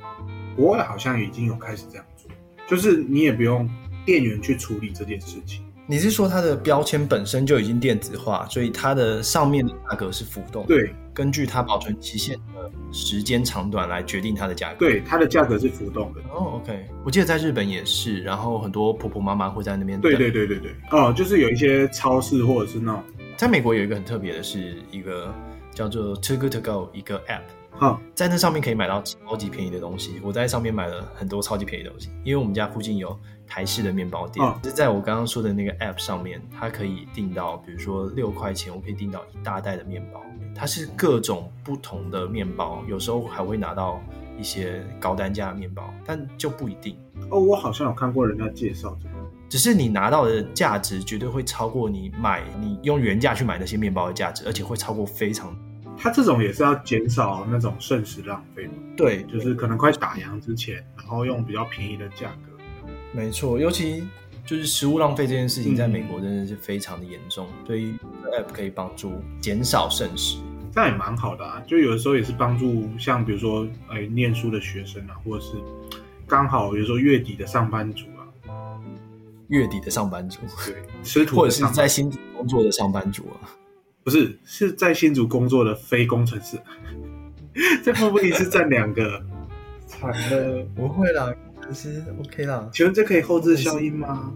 [0.56, 2.30] 国外好像已经有开始这样做，
[2.68, 3.68] 就是你也不用
[4.04, 5.64] 店员去处理这件事情。
[5.90, 10.68] 你是说它的标签本身就已经电子化，所以它的上面的价格是浮动的？
[10.68, 14.76] 对，根据它保存期限的时间长短来决定它的价格。
[14.79, 16.20] 对，它的价格是浮动的。
[16.33, 20.00] 哦，OK，我记得在日本也是，然后很多婆婆妈妈会在那边。
[20.00, 20.72] 对对对对对。
[20.92, 23.03] 哦，就是有一些超市或者是那种，
[23.37, 25.35] 在美国有一个很特别的是一个
[25.74, 30.20] 叫做 Too Good To Go 一个 App，哈，在那上面可以买到超级便宜的东西。
[30.22, 33.18] 我在上面买了很多超级便宜的东西，因为我们家附近有。
[33.50, 40.22] 台式的面包店，哦、就在我刚刚说的那个 app 上面，它可以订到，比如说六块钱，我可以订到一大袋的面包。
[40.54, 44.00] 它是各种不同的面包，有时候还会拿到
[44.38, 46.96] 一些高单价的面包，但就不一定。
[47.30, 49.14] 哦，我好像有看过人家介绍这个，
[49.48, 55.56] 只是你拿到的价值绝对会超过你买你用原价去买那些面包的价值，而且会超过非常。
[55.96, 58.72] 它这种也是要减少那种瞬时浪费嘛？
[58.96, 62.49] 对，就是可能快打烊之前，然后用比较便宜的价格。
[63.12, 64.05] 没错，尤其
[64.46, 67.46] 就是食物浪费这件事情，在美国真的是非常的严重。
[67.61, 67.92] 嗯、所以
[68.38, 70.38] App 可以帮助减少剩食。
[70.73, 71.61] 这样也蛮好的啊。
[71.66, 75.55] 就有的时候也是帮助像比如说哎念书的学生啊，或者是
[76.27, 78.23] 刚好比如说月底的上班族啊，
[79.49, 80.38] 月底的上班族，
[81.12, 83.51] 对， 或者是在新竹工作的上班族啊，
[84.05, 86.57] 不是是在新竹工作的非工程师，
[87.83, 89.20] 这会不会是占两个？
[89.88, 91.35] 惨了，不会啦，
[91.70, 92.68] 可是 OK 啦。
[92.72, 94.33] 请问这可以后置消音吗？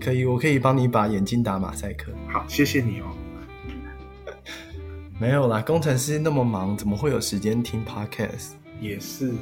[0.00, 2.12] 可以，我可以帮你把眼睛打马赛克。
[2.28, 3.06] 好，谢谢你哦。
[5.18, 8.50] 没有啦，工程师那么忙，怎么会有时间听 Podcast？
[8.80, 9.32] 也是，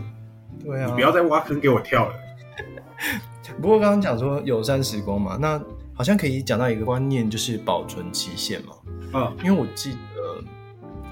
[0.64, 2.14] 对啊，你不要再挖坑给我跳了。
[3.60, 8.72] 不过刚刚讲说友善时光嘛，那好像可以讲到一个观念，就是保存期限嘛。
[9.12, 10.15] 啊、嗯，因为我记得。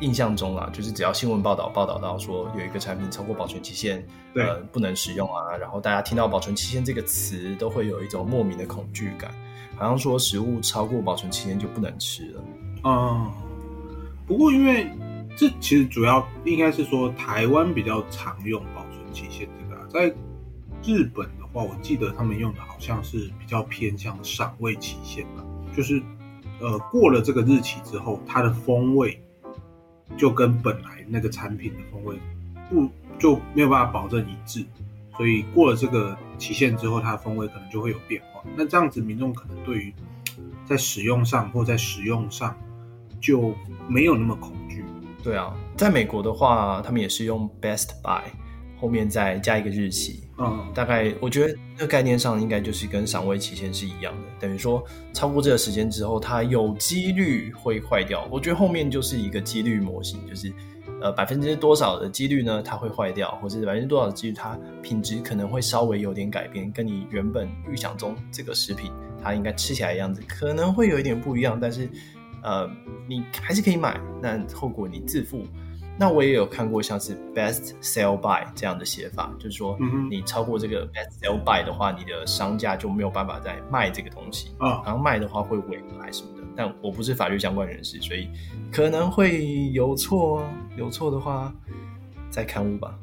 [0.00, 4.04] 印象中啊，就是只要新闻报道报道到说有一个产品超过保存期限，
[4.35, 9.33] 对，呃，不能使用啊，然后大家听到保存期限这个词，都会有一种莫名的恐惧感，
[9.76, 12.44] 好像说食物超过保存期限就不能吃了。
[12.85, 13.33] 嗯，
[14.26, 14.90] 不过因为
[15.37, 20.12] 这其实主要应该是说台湾比较常用保存期限这个啊，在
[20.83, 26.02] 日本的话，我记得他们用的好像是比较偏向赏味期限吧，就是
[26.61, 29.18] 呃过了这个日期之后，它的风味。
[30.16, 32.16] 就跟本来那个产品的风味
[32.70, 34.64] 不就没有办法保证一致，
[35.16, 38.42] 所以过了这个期限之后，它的风味可能就会有变化。
[38.57, 39.94] 那这样子，民众可能对于
[40.64, 42.57] 在使用上或在食用上
[43.20, 43.55] 就
[43.88, 44.85] 没有那么恐惧。
[45.22, 48.22] 对啊，在美国的话，他们也是用 best Buy，。
[48.77, 58.27] 后面再加一个日期，嗯，大概我觉得这个概念上应该就是跟赏味期限是一样的，等于说超过这个时间之后，它有几率会坏掉。
[58.33, 60.53] 我觉得后面就是一个几率模型，就是
[61.01, 68.90] 呃百分之多少的几率呢，它会坏掉，或者是百分之多少的几率它品质可能会稍微有点改变，跟你原本预想中这个食品
[69.23, 71.88] 它应该吃起来的样子可能会有一点不一样，但是
[72.42, 72.68] 呃
[73.07, 75.47] 你还是可以买，那后果你自负。
[75.96, 79.78] 那我也有看过像是 best sell by 这样的写法，就是说，
[80.11, 86.42] 你超过这个 best sell by 的话，你的商家就没有办法再卖这个东西啊，然后卖的话会违法什么的。
[86.57, 88.28] 但我不是法律相关人士，所以
[88.72, 90.44] 可能会有错，
[90.76, 91.52] 有错的话
[92.28, 92.98] 再刊物吧。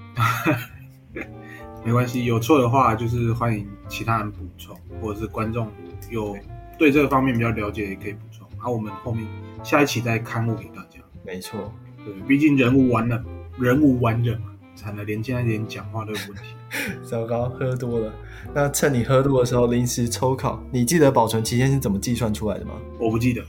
[1.83, 5.67] 没关系，有错的话就是欢迎其他人补充，或者是观众
[6.09, 6.37] 有
[6.77, 9.25] 对这个方面比较了解也可以补充，然后我们后面
[9.63, 10.99] 下一期再刊物给大家。
[11.23, 11.73] 没错。
[12.05, 13.23] 对，毕竟人无完人，
[13.59, 16.43] 人无完人嘛，惨了，连现在连讲话都有问题。
[17.03, 18.13] 糟糕，喝多了。
[18.53, 22.71] 那趁你喝多的时候临时抽考，你记得保存期限是怎么计算出来的吗？
[22.97, 23.43] 我不记得。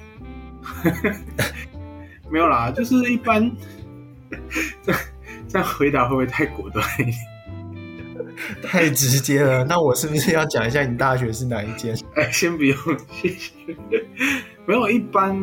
[2.30, 3.50] 没有啦，就是一般。
[4.82, 4.92] 这
[5.48, 7.14] 这样回答会不会太果断一点？
[8.62, 9.64] 太直接了。
[9.64, 11.96] 那我是不是要讲一下你大学是哪一间？
[12.14, 12.76] 哎，先不用，
[13.10, 13.52] 谢谢。
[14.66, 15.36] 没有，一般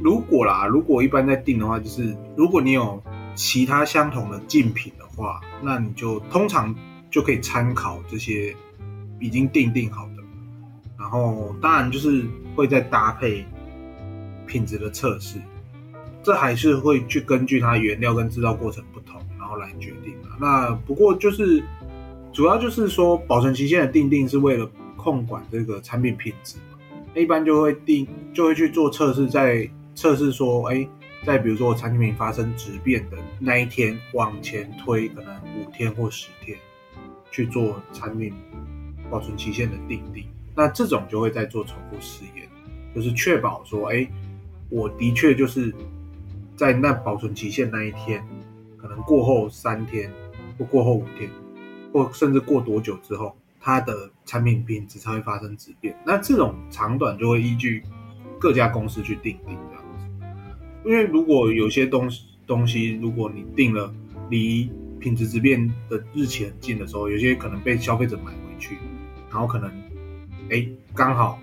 [0.00, 3.02] 如果啦，如果一般在订的话，就是如果你有
[3.34, 6.74] 其他相同的竞品的话，那你就通常
[7.10, 8.54] 就可以参考这些
[9.18, 10.22] 已经订定好的，
[10.98, 13.44] 然后当然就是会再搭配
[14.46, 15.38] 品质的测试，
[16.22, 20.28] 这还是会去根据它原料跟制造过程不同，然后来决定的。
[20.40, 21.62] 那不过就是
[22.32, 26.56] 主要就是说保存期限的定定是为了控管这个产品品质。
[27.14, 30.86] 一般就会定，就会去做测试，在测试说，哎，
[31.24, 36.56] 在比如说产品发生质变的那一天往前推，可能五天或十天
[37.32, 38.32] 去做产品
[39.10, 40.24] 保存期限的定定。
[40.54, 42.48] 那这种就会再做重复试验，
[42.94, 44.08] 就是确保说，哎，
[44.68, 45.74] 我的确就是
[46.54, 48.24] 在那保存期限那一天，
[48.76, 50.08] 可能过后三天
[50.56, 51.28] 或过后五天，
[51.92, 53.36] 或甚至过多久之后。
[53.62, 57.82] 它的产品品质才会发生质变，那这种长短就会依据
[58.38, 60.08] 各家公司去订定这样子。
[60.82, 63.92] 因为如果有些东西东西，如果你定了
[64.30, 68.78] 离品质质变的日期很近的时候，有些可能被消费者买回去，
[69.30, 69.70] 然后可能
[70.48, 71.38] 哎刚好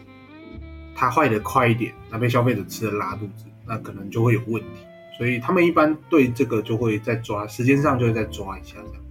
[0.95, 4.69] 它坏的快一点，那被消费者吃了拉肚子，那可能就会有问题。
[5.19, 9.03] 所以他们一般对这个就会再抓，时间上就会再抓一下这样。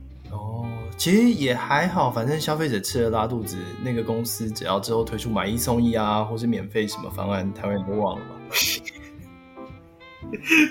[0.96, 8.34] 其实也还好，反正消费者吃了拉肚子，那个公司只要之后推出买一送一啊，或是免费什么方案，台湾人都忘了吧？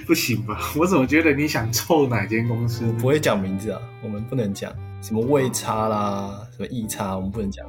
[0.06, 0.60] 不行，吧？
[0.78, 2.86] 我怎么觉得你想臭哪间公司？
[3.00, 7.66] 不会讲名字啊，我们不能讲什么味差啦，什么异差，我们不能讲。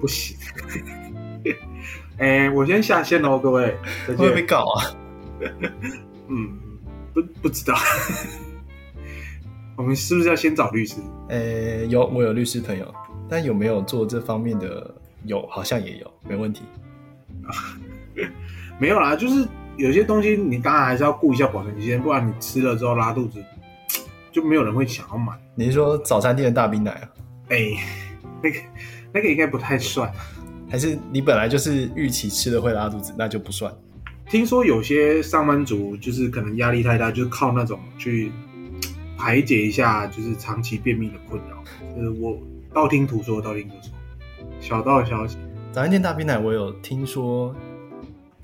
[0.00, 0.36] 不行。
[2.18, 3.74] 哎、欸，我先下线喽，各位。
[4.06, 4.92] 会不会被告啊？
[6.28, 6.58] 嗯，
[7.14, 7.74] 不不知道。
[9.76, 10.96] 我们是不是要先找律师？
[11.28, 12.94] 呃、欸，有，我有律师朋友，
[13.28, 14.94] 但有没有做这方面的？
[15.26, 16.62] 有，好像也有，没问题。
[18.78, 23.42] 没有啦，就是有些东西你当然还是要顾一下保存期限，不然你吃了之后拉肚子，
[24.30, 25.32] 就没有人会想要买。
[25.54, 27.08] 你是说早餐店的大冰奶啊？
[27.48, 27.78] 哎、欸，
[28.42, 28.58] 那个
[29.14, 30.12] 那个应该不太算，
[30.68, 33.74] 还是你本来就是预期吃了会拉肚子，那就不算。
[34.28, 38.30] 听说有些上班族就是可能压力太大，就是靠那种去
[39.16, 41.62] 排解一下，就是长期便秘的困扰。
[41.94, 42.38] 就是我
[42.72, 43.92] 道听途说，道听途说，
[44.60, 45.38] 小道消息。
[45.72, 47.54] 早餐店大冰奶，我有听说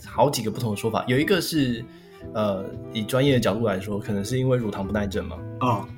[0.06, 1.04] 好几个不同的说法。
[1.06, 1.84] 有一个是，
[2.32, 5.36] 呃，以专业的角度来说，可能是因为乳糖不耐症嘛。
[5.60, 5.88] 啊、哦。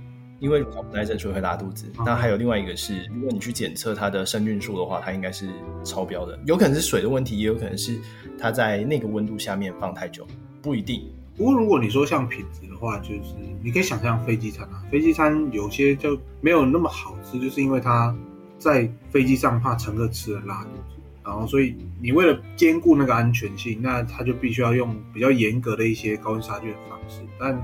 [0.41, 1.87] 因为乳糖不耐症所以会拉肚子。
[2.05, 5.49] 那、哦、还有另外一个是，如果你去检测它的生菌数的话，它应该是
[5.85, 6.37] 超标的。
[6.45, 7.97] 有可能是水的问题，也有可能是
[8.37, 10.27] 它在那个温度下面放太久，
[10.61, 11.09] 不一定。
[11.37, 18.14] 不过如果你说像品质的话，就是你可以想象飞机餐啊，飞机餐有些就没有那么好吃，就是因为它
[18.59, 27.59] 在飞机上怕乘客吃了拉肚子，然后所以你为了兼顾那个安全性，那它就必须要用比较严格的一些高温杀菌的方式，但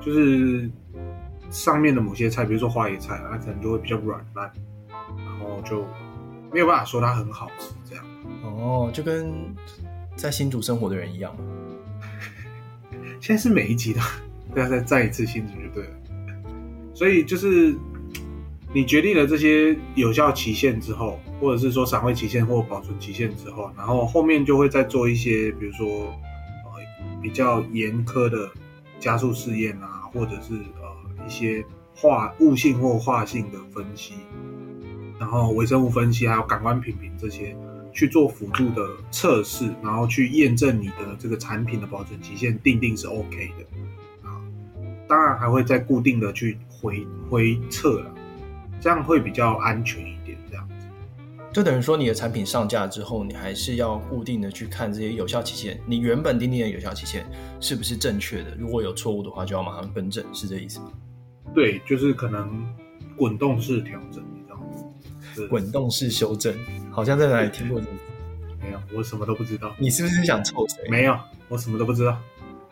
[0.00, 0.70] 就是。
[1.52, 4.48] 上面的某些菜，比如说花椰菜，它可能就会比较软烂，
[4.88, 5.84] 然后就
[6.52, 8.04] 没有办法说它很好吃这样。
[8.44, 9.34] 哦，就跟
[10.14, 11.34] 在新竹生活的人一样。
[13.20, 14.00] 现在是每一集都
[14.54, 15.90] 都要再再一次新竹就对了。
[16.94, 17.74] 所以就是
[18.72, 25.86] 你决定了这些有效期限之后，或者是说赏味期限或保存期限之后，然后后面就会再做一些，比如说
[26.64, 26.80] 呃
[27.22, 28.50] 比较严苛的
[28.98, 30.90] 加速试验啊，或者是呃。
[31.26, 34.14] 一些化物性或化性的分析，
[35.18, 37.54] 然后微生物分析，还有感官品评这些
[37.92, 44.40] 去做辅助的测试，然后去验证你的这个产品的保存期限定定是 OK 的啊。
[45.08, 48.14] 当然还会再固定的去回回测了，
[48.80, 50.38] 这样会比较安全一点。
[50.48, 50.86] 这样子，
[51.52, 57.24] 就等于说你的产品上架之后，你还是要固定的去看这些有效期限，你原本定定的有效期限
[57.60, 58.56] 是不是正确的？
[58.56, 60.92] 如果有错误的话，就要马上更正，是这意思吗？
[61.52, 62.64] 对，就是可能
[63.16, 64.22] 滚动式调整
[65.48, 66.54] 滚动式修正，
[66.90, 67.92] 好像在哪里听过这个？
[68.62, 69.74] 没有，我什么都不知道。
[69.78, 70.88] 你是不是想臭谁？
[70.88, 72.18] 没有，我什么都不知道。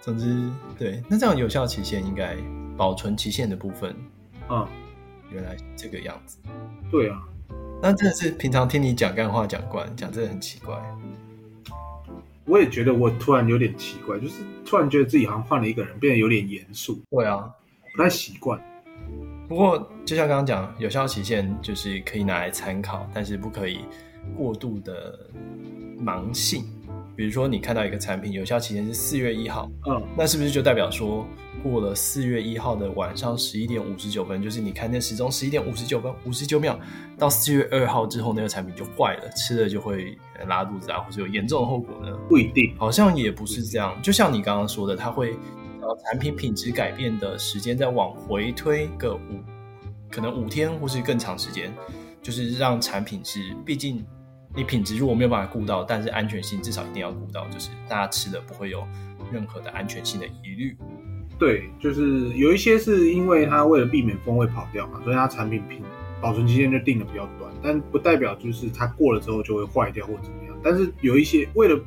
[0.01, 2.37] 总之，对，那这样有效期限应该
[2.77, 3.94] 保存期限的部分，
[4.49, 4.66] 嗯，
[5.31, 6.38] 原来这个样子。
[6.90, 7.23] 对啊，
[7.83, 10.75] 那真的是平常听你讲干话讲惯，讲真的很奇怪。
[12.44, 17.01] 我也觉得我突然有点奇怪，就是突然觉得自己好像换了一个人，变得有点严肃。
[17.11, 17.51] 对啊。
[17.97, 18.61] 不太习惯，
[19.49, 23.79] 不过就像刚刚讲，有效期限就是可以拿来参考，但是不可以
[24.37, 25.19] 过度的
[25.99, 26.65] 盲信。
[27.17, 31.27] 比如说，你看到一个产品有效期限是四月一号，嗯，那是不是就代表说
[31.63, 36.79] 过了四月一号的晚上十一点五十九分，就是你看那时钟十一点五十九分五十九秒
[37.19, 42.17] 到四月二号之后，那个产品就坏了，吃了就会拉肚子啊，或者有严重的后果呢？
[42.29, 44.01] 不一定，好像也不是这样。
[44.01, 45.35] 就像你刚刚说的，它会。
[45.96, 49.40] 产品品质改变的时间再往回推个五，
[50.11, 51.72] 可能五天或是更长时间，
[52.22, 54.05] 就是让产品是，毕竟
[54.55, 58.87] 你品质如果没有办法顾到，但是安全性至少一定要顾到，就是大家吃的不会有
[59.33, 60.77] 任何的安全性的疑虑。
[61.38, 65.83] 对，就是有一些是因为它为了避免风味跑掉嘛，所以它产品品
[66.20, 70.57] 保存期限就定的比较短，但不代表就是它过了之后就会坏掉或怎么样。
[70.64, 71.81] 但是有一些为了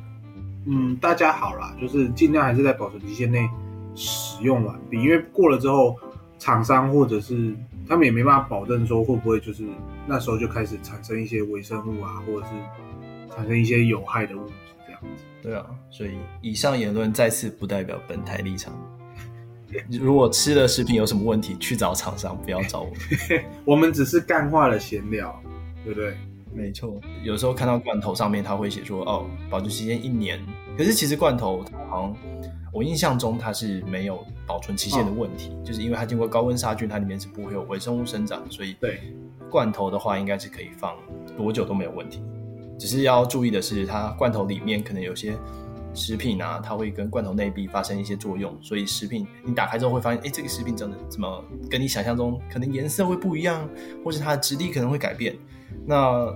[0.66, 3.46] 嗯大家好啦，就是尽量还是在保存期限内。
[3.94, 5.96] 使用完毕，因为过了之后，
[6.38, 7.54] 厂商或者是
[7.88, 9.64] 他们也没办法保证说会不会就是
[10.06, 12.52] 那时候就开始产生一些微生物啊，或者是
[13.34, 14.52] 产生一些有害的物质
[14.86, 15.24] 这样子。
[15.42, 18.72] 对啊，所以以上言论再次不代表本台立场。
[19.90, 23.44] 如果吃的食品有什么问题，去找厂商，不要找我们。
[23.64, 25.34] 我们只是干话的闲聊，
[25.84, 26.14] 对不对？
[26.54, 27.00] 没错。
[27.22, 30.38] 有时候看到罐头上面他会写说哦，保质期间一年，
[30.76, 32.16] 可是其实罐头它好像。
[32.72, 39.14] 我印象中它是没有保存期限的问题，哦、就是因为它经过高温杀菌，它里面是不会有微生物生长，所以对
[39.50, 40.96] 罐头的话应该是可以放
[41.36, 42.22] 多久都没有问题。
[42.78, 45.36] 只是要注意的是，它罐头里面可能有些
[45.94, 53.68] 食品啊，它会跟罐头内壁发生一些作用，所以食品你打开之后会发现，哎，这个食品真的怎么跟你想象中可能颜色会不一样，
[54.02, 55.36] 或是它的质地可能会改变。
[55.86, 56.26] 那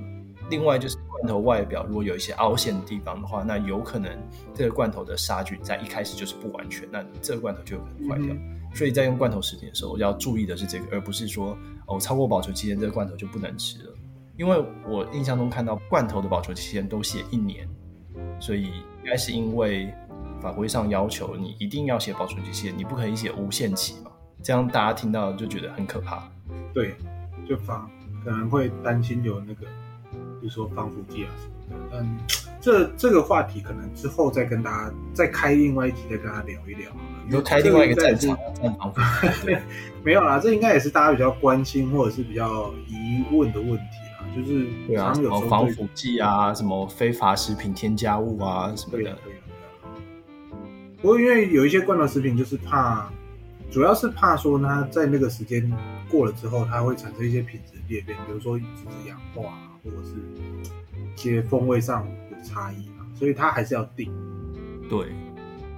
[0.48, 4.10] 另外就是罐头外表如果有一些凹陷的地方的话，那有可能
[4.54, 8.32] 这个罐头的杀菌在一开始就是不完全，那这个罐头就有可能坏掉。
[8.32, 13.92] 嗯、所以在用罐头食品的时候要注意的是这个，而不是说哦超过保存期限这个罐头就不能吃了。
[14.36, 17.68] 因为我印象中看到罐头的保存期限都写一年，
[18.38, 19.92] 所以应该是因为
[20.40, 26.30] 法规上要求你一定要写保存期限，你不可以写无限期嘛，这样大家听到就觉得很可怕。
[26.72, 26.94] 对，
[27.48, 27.90] 就防
[28.22, 29.66] 可能会担心有那个。
[30.40, 31.98] 比如说防腐剂啊什么的。
[31.98, 32.18] 嗯，
[32.60, 36.90] 这这个话题可能之后再跟大家再开另外一集再跟大家聊一聊。
[37.24, 38.92] 你就开另外一个战场战场
[39.44, 39.60] 对，
[40.04, 49.02] 没有啦，这应该也是大家比较关心或者是比较疑问的问题啦，就是对啊，什么防腐剂啊，什么非法食品添加物啊什么的。
[49.02, 49.32] 对
[51.02, 53.10] 不过因为有一些罐头食品就是怕，
[53.70, 55.70] 主要是怕说它在那个时间
[56.08, 59.58] 过了之后，它会产生一些品质裂变，比如说质子氧化，
[59.90, 60.14] 或者是
[61.14, 64.12] 一些风味上有差异嘛，所以它还是要定。
[64.88, 65.08] 对，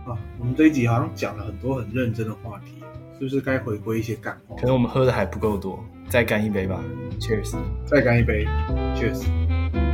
[0.06, 2.74] 啊，我们这一集好像讲了很多很认真的话题，
[3.18, 4.56] 是不是该回归一些干货？
[4.56, 6.82] 可能我们喝的还不够多，再干一杯吧。
[7.18, 7.56] Cheers，
[7.86, 8.44] 再干一杯。
[8.94, 9.87] Cheers。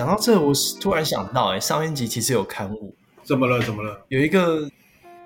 [0.00, 3.60] 讲到这，我突然想到，哎，上一集其实有刊物，怎么了？
[3.60, 4.02] 怎么了？
[4.08, 4.66] 有一个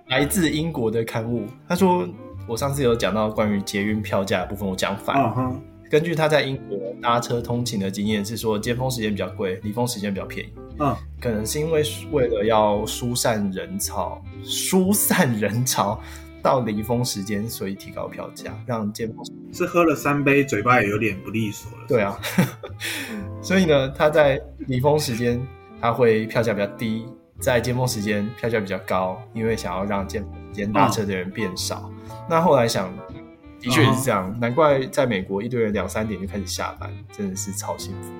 [0.08, 2.04] 来自英国的刊物，他说
[2.48, 5.28] 我上次有讲到关于捷运票价的部分，我讲反了。
[5.28, 5.60] Uh huh.
[5.88, 10.52] 根据他在英国搭车通勤的经验，是说尖峰时间比较贵，离峰时间比较便宜。
[10.80, 10.96] 嗯、uh，huh.
[11.20, 16.00] 可能是因为为了要疏散人潮，疏散人潮。
[16.42, 21.86] 到离峰时间，所以提高票价，让尖峰是喝了三杯，嘴巴也有点不利索了。
[21.88, 22.20] 对啊，
[23.44, 25.38] 所以呢，他在离峰时间
[25.80, 27.06] 他会票价比较低，
[27.38, 31.90] 在尖峰时间票价比较高，因为想要让尖峰时间搭车的人变少。
[32.08, 32.90] 嗯、那后来想，
[33.60, 38.10] 的确也是这样，嗯、难怪在美国一堆人两三点就开始下班，真的是超幸福，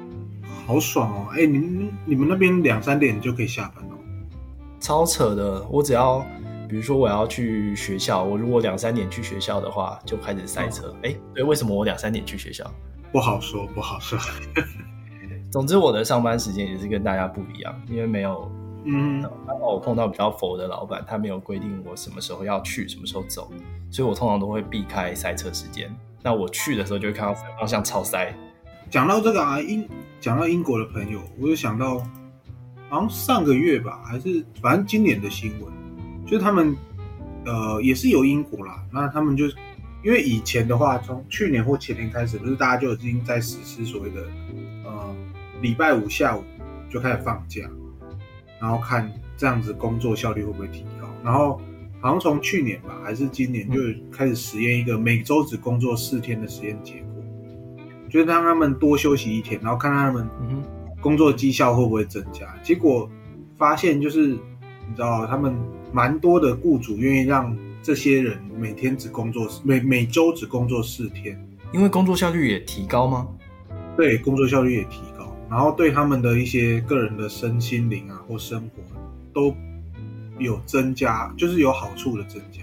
[0.66, 1.26] 好爽哦！
[1.32, 3.96] 哎、欸，你们你们那边两三点就可以下班哦，
[4.78, 6.24] 超扯的，我只要。
[6.66, 10.92] 比如说我要去学校，我如果两三点去学校的话，就开始塞车。
[11.02, 12.68] 哎、哦，对，为什么我两三点去学校？
[13.12, 14.18] 不好说，不好说。
[15.54, 18.50] 总之，我的上班时间也是跟大家不一样，因为没有，
[18.86, 23.48] 嗯，刚好我碰到比较佛的老板，他没有规定我什么时候要去，什么时候走，
[23.88, 25.94] 所以我通常都会避开塞车时间。
[26.24, 28.34] 那我去的时候就会看到方向超塞。
[28.90, 29.88] 讲到这个啊，英
[30.20, 31.98] 讲到英国的朋友，我就想到，
[32.88, 35.72] 好像上个月吧，还是反正今年的新闻。
[36.26, 36.76] 就是他们，
[37.46, 38.84] 呃，也是有英国啦。
[38.92, 39.44] 那他们就，
[40.02, 44.43] 因为以前的话，从去年或前年开始，不是大家就已经在实施所谓的，呃，
[45.60, 46.42] 礼拜五下午
[46.88, 47.62] 就开始放假，
[48.60, 51.08] 然后看这样子工作效率会不会提高。
[51.22, 51.60] 然后
[52.00, 53.80] 好像从去年吧，还是今年就
[54.10, 57.22] 开始实验一个每周只工作四天的实验结果，
[58.08, 60.28] 就是让他们多休息一天，然后看看他们
[61.00, 62.54] 工作绩效会不会增加。
[62.62, 63.10] 结果
[63.56, 65.54] 发现就是，你知道他们。
[65.94, 71.40] 蛮多的雇主愿意让这些人每天只工作每每周只工作四天，
[71.72, 73.28] 因为工作效率也提高吗？
[73.96, 75.13] 对，工作效率也提高，
[75.50, 78.82] 然后对他们的一些个人的身心灵啊或生活
[79.32, 79.54] 都
[80.38, 82.62] 有增加，就是有好处的增加。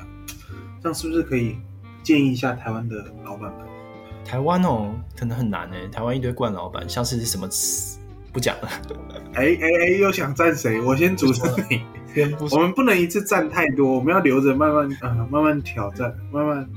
[0.82, 1.58] 这样是不是可以
[2.04, 3.68] 建议一下台湾的老板们？
[4.26, 5.88] 台湾哦，可能很难诶。
[5.88, 8.00] 台湾一堆惯老板，像是什么词
[8.34, 8.70] 不讲了。
[9.34, 10.82] 哎哎哎，又想赞谁？
[10.82, 11.82] 我先阻止你。
[12.52, 16.68] 我们不能一次占太多，我们要留着慢慢啊、呃，慢慢挑战，慢慢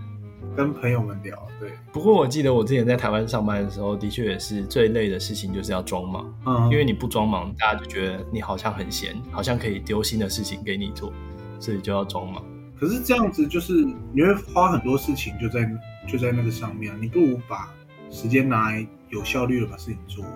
[0.56, 1.36] 跟朋友们聊。
[1.60, 11.12] 对，不过我记得我之前在台湾上班的时候，的确也是最累的事情就是要装忙，嗯，因为你不装忙，大家就觉得你好像很闲，好像可以丢新的事情给你做，
[11.58, 12.42] 所以就要装忙。
[12.78, 13.72] 可是这样子就是
[14.12, 15.68] 你会花很多事情就在
[16.08, 17.72] 就在那个上面，你不如把
[18.10, 20.32] 时间拿来有效率的把事情做完。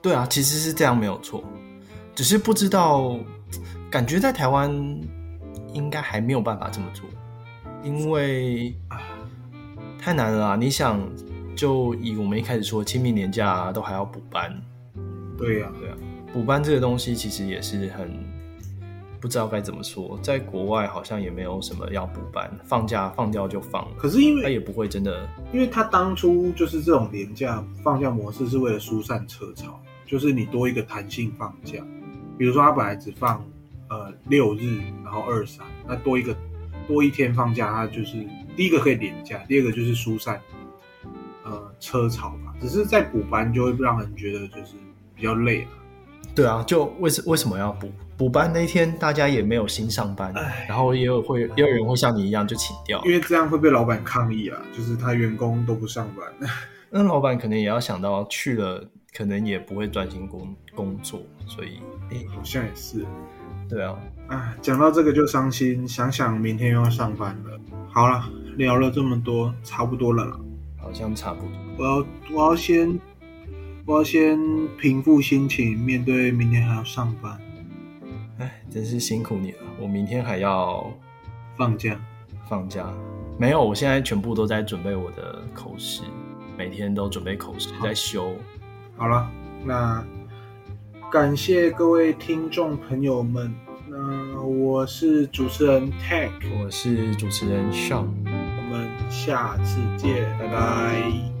[0.00, 1.42] 对啊，其实是这样没有错，
[2.14, 3.18] 只是不知道。
[3.90, 4.72] 感觉在台湾
[5.74, 7.04] 应该还没有办法这么做，
[7.84, 8.74] 因为
[10.04, 10.56] 太难了啊！
[10.56, 11.00] 你想，
[11.54, 14.52] 就以我们一开始说清明年假都还要补班，
[15.38, 15.94] 对呀，对呀，
[16.32, 18.10] 补班这个东西其实也是很
[19.20, 23.92] 不知道该怎么说，在国外好像也没有什么要补班，放假放掉就放了。
[23.96, 31.78] 可是因为他也不会真的，因为他当初就是这种年假放假模式是为了疏散车潮，就是你多一个弹性放假，
[32.36, 33.40] 比如说他本来只放。
[33.88, 36.34] 呃，六日，然后二三，那多一个
[36.88, 38.26] 多一天放假，他就是
[38.56, 40.40] 第一个可以廉价，第二个就是疏散
[41.44, 42.54] 呃车潮吧。
[42.60, 44.74] 只是在补班就会让人觉得就是
[45.14, 45.68] 比较累了。
[46.34, 50.32] 对啊，就为什为什么要补补班那一天，大家也没有心上班，
[50.66, 56.50] 然后也有会也有人会像你一样就请掉，因为这样会被老板抗议啊，就是他员工都不上班。
[56.88, 58.82] 那老板可能也要想到去了，
[59.14, 61.80] 可能也不会专心工工作，所以
[62.10, 63.04] 哎，好像也是。
[63.68, 63.98] 对啊，
[64.28, 67.60] 哎，讲到这个就伤心，想想明天又要上班了。
[67.90, 68.24] 好了，
[68.56, 70.38] 聊了这么多，差不多了啦。
[70.76, 71.50] 好像差不多。
[71.78, 72.98] 我要我要先
[73.86, 74.38] 我要先
[74.76, 77.40] 平复心情，面对明天还要上班。
[78.38, 79.58] 哎，真是辛苦你了。
[79.80, 80.92] 我明天还要
[81.56, 82.00] 放假，
[82.48, 82.92] 放假。
[83.38, 86.02] 没有，我现在全部都在准备我的口试，
[86.58, 88.34] 每天都准备口试，在修。
[88.96, 89.30] 好了，
[89.64, 90.04] 那
[91.10, 93.54] 感谢各位听众朋友们。
[93.88, 98.06] 那我是主持人 Tech，我是主持人 Sean，
[99.10, 101.31] 下次见，拜拜。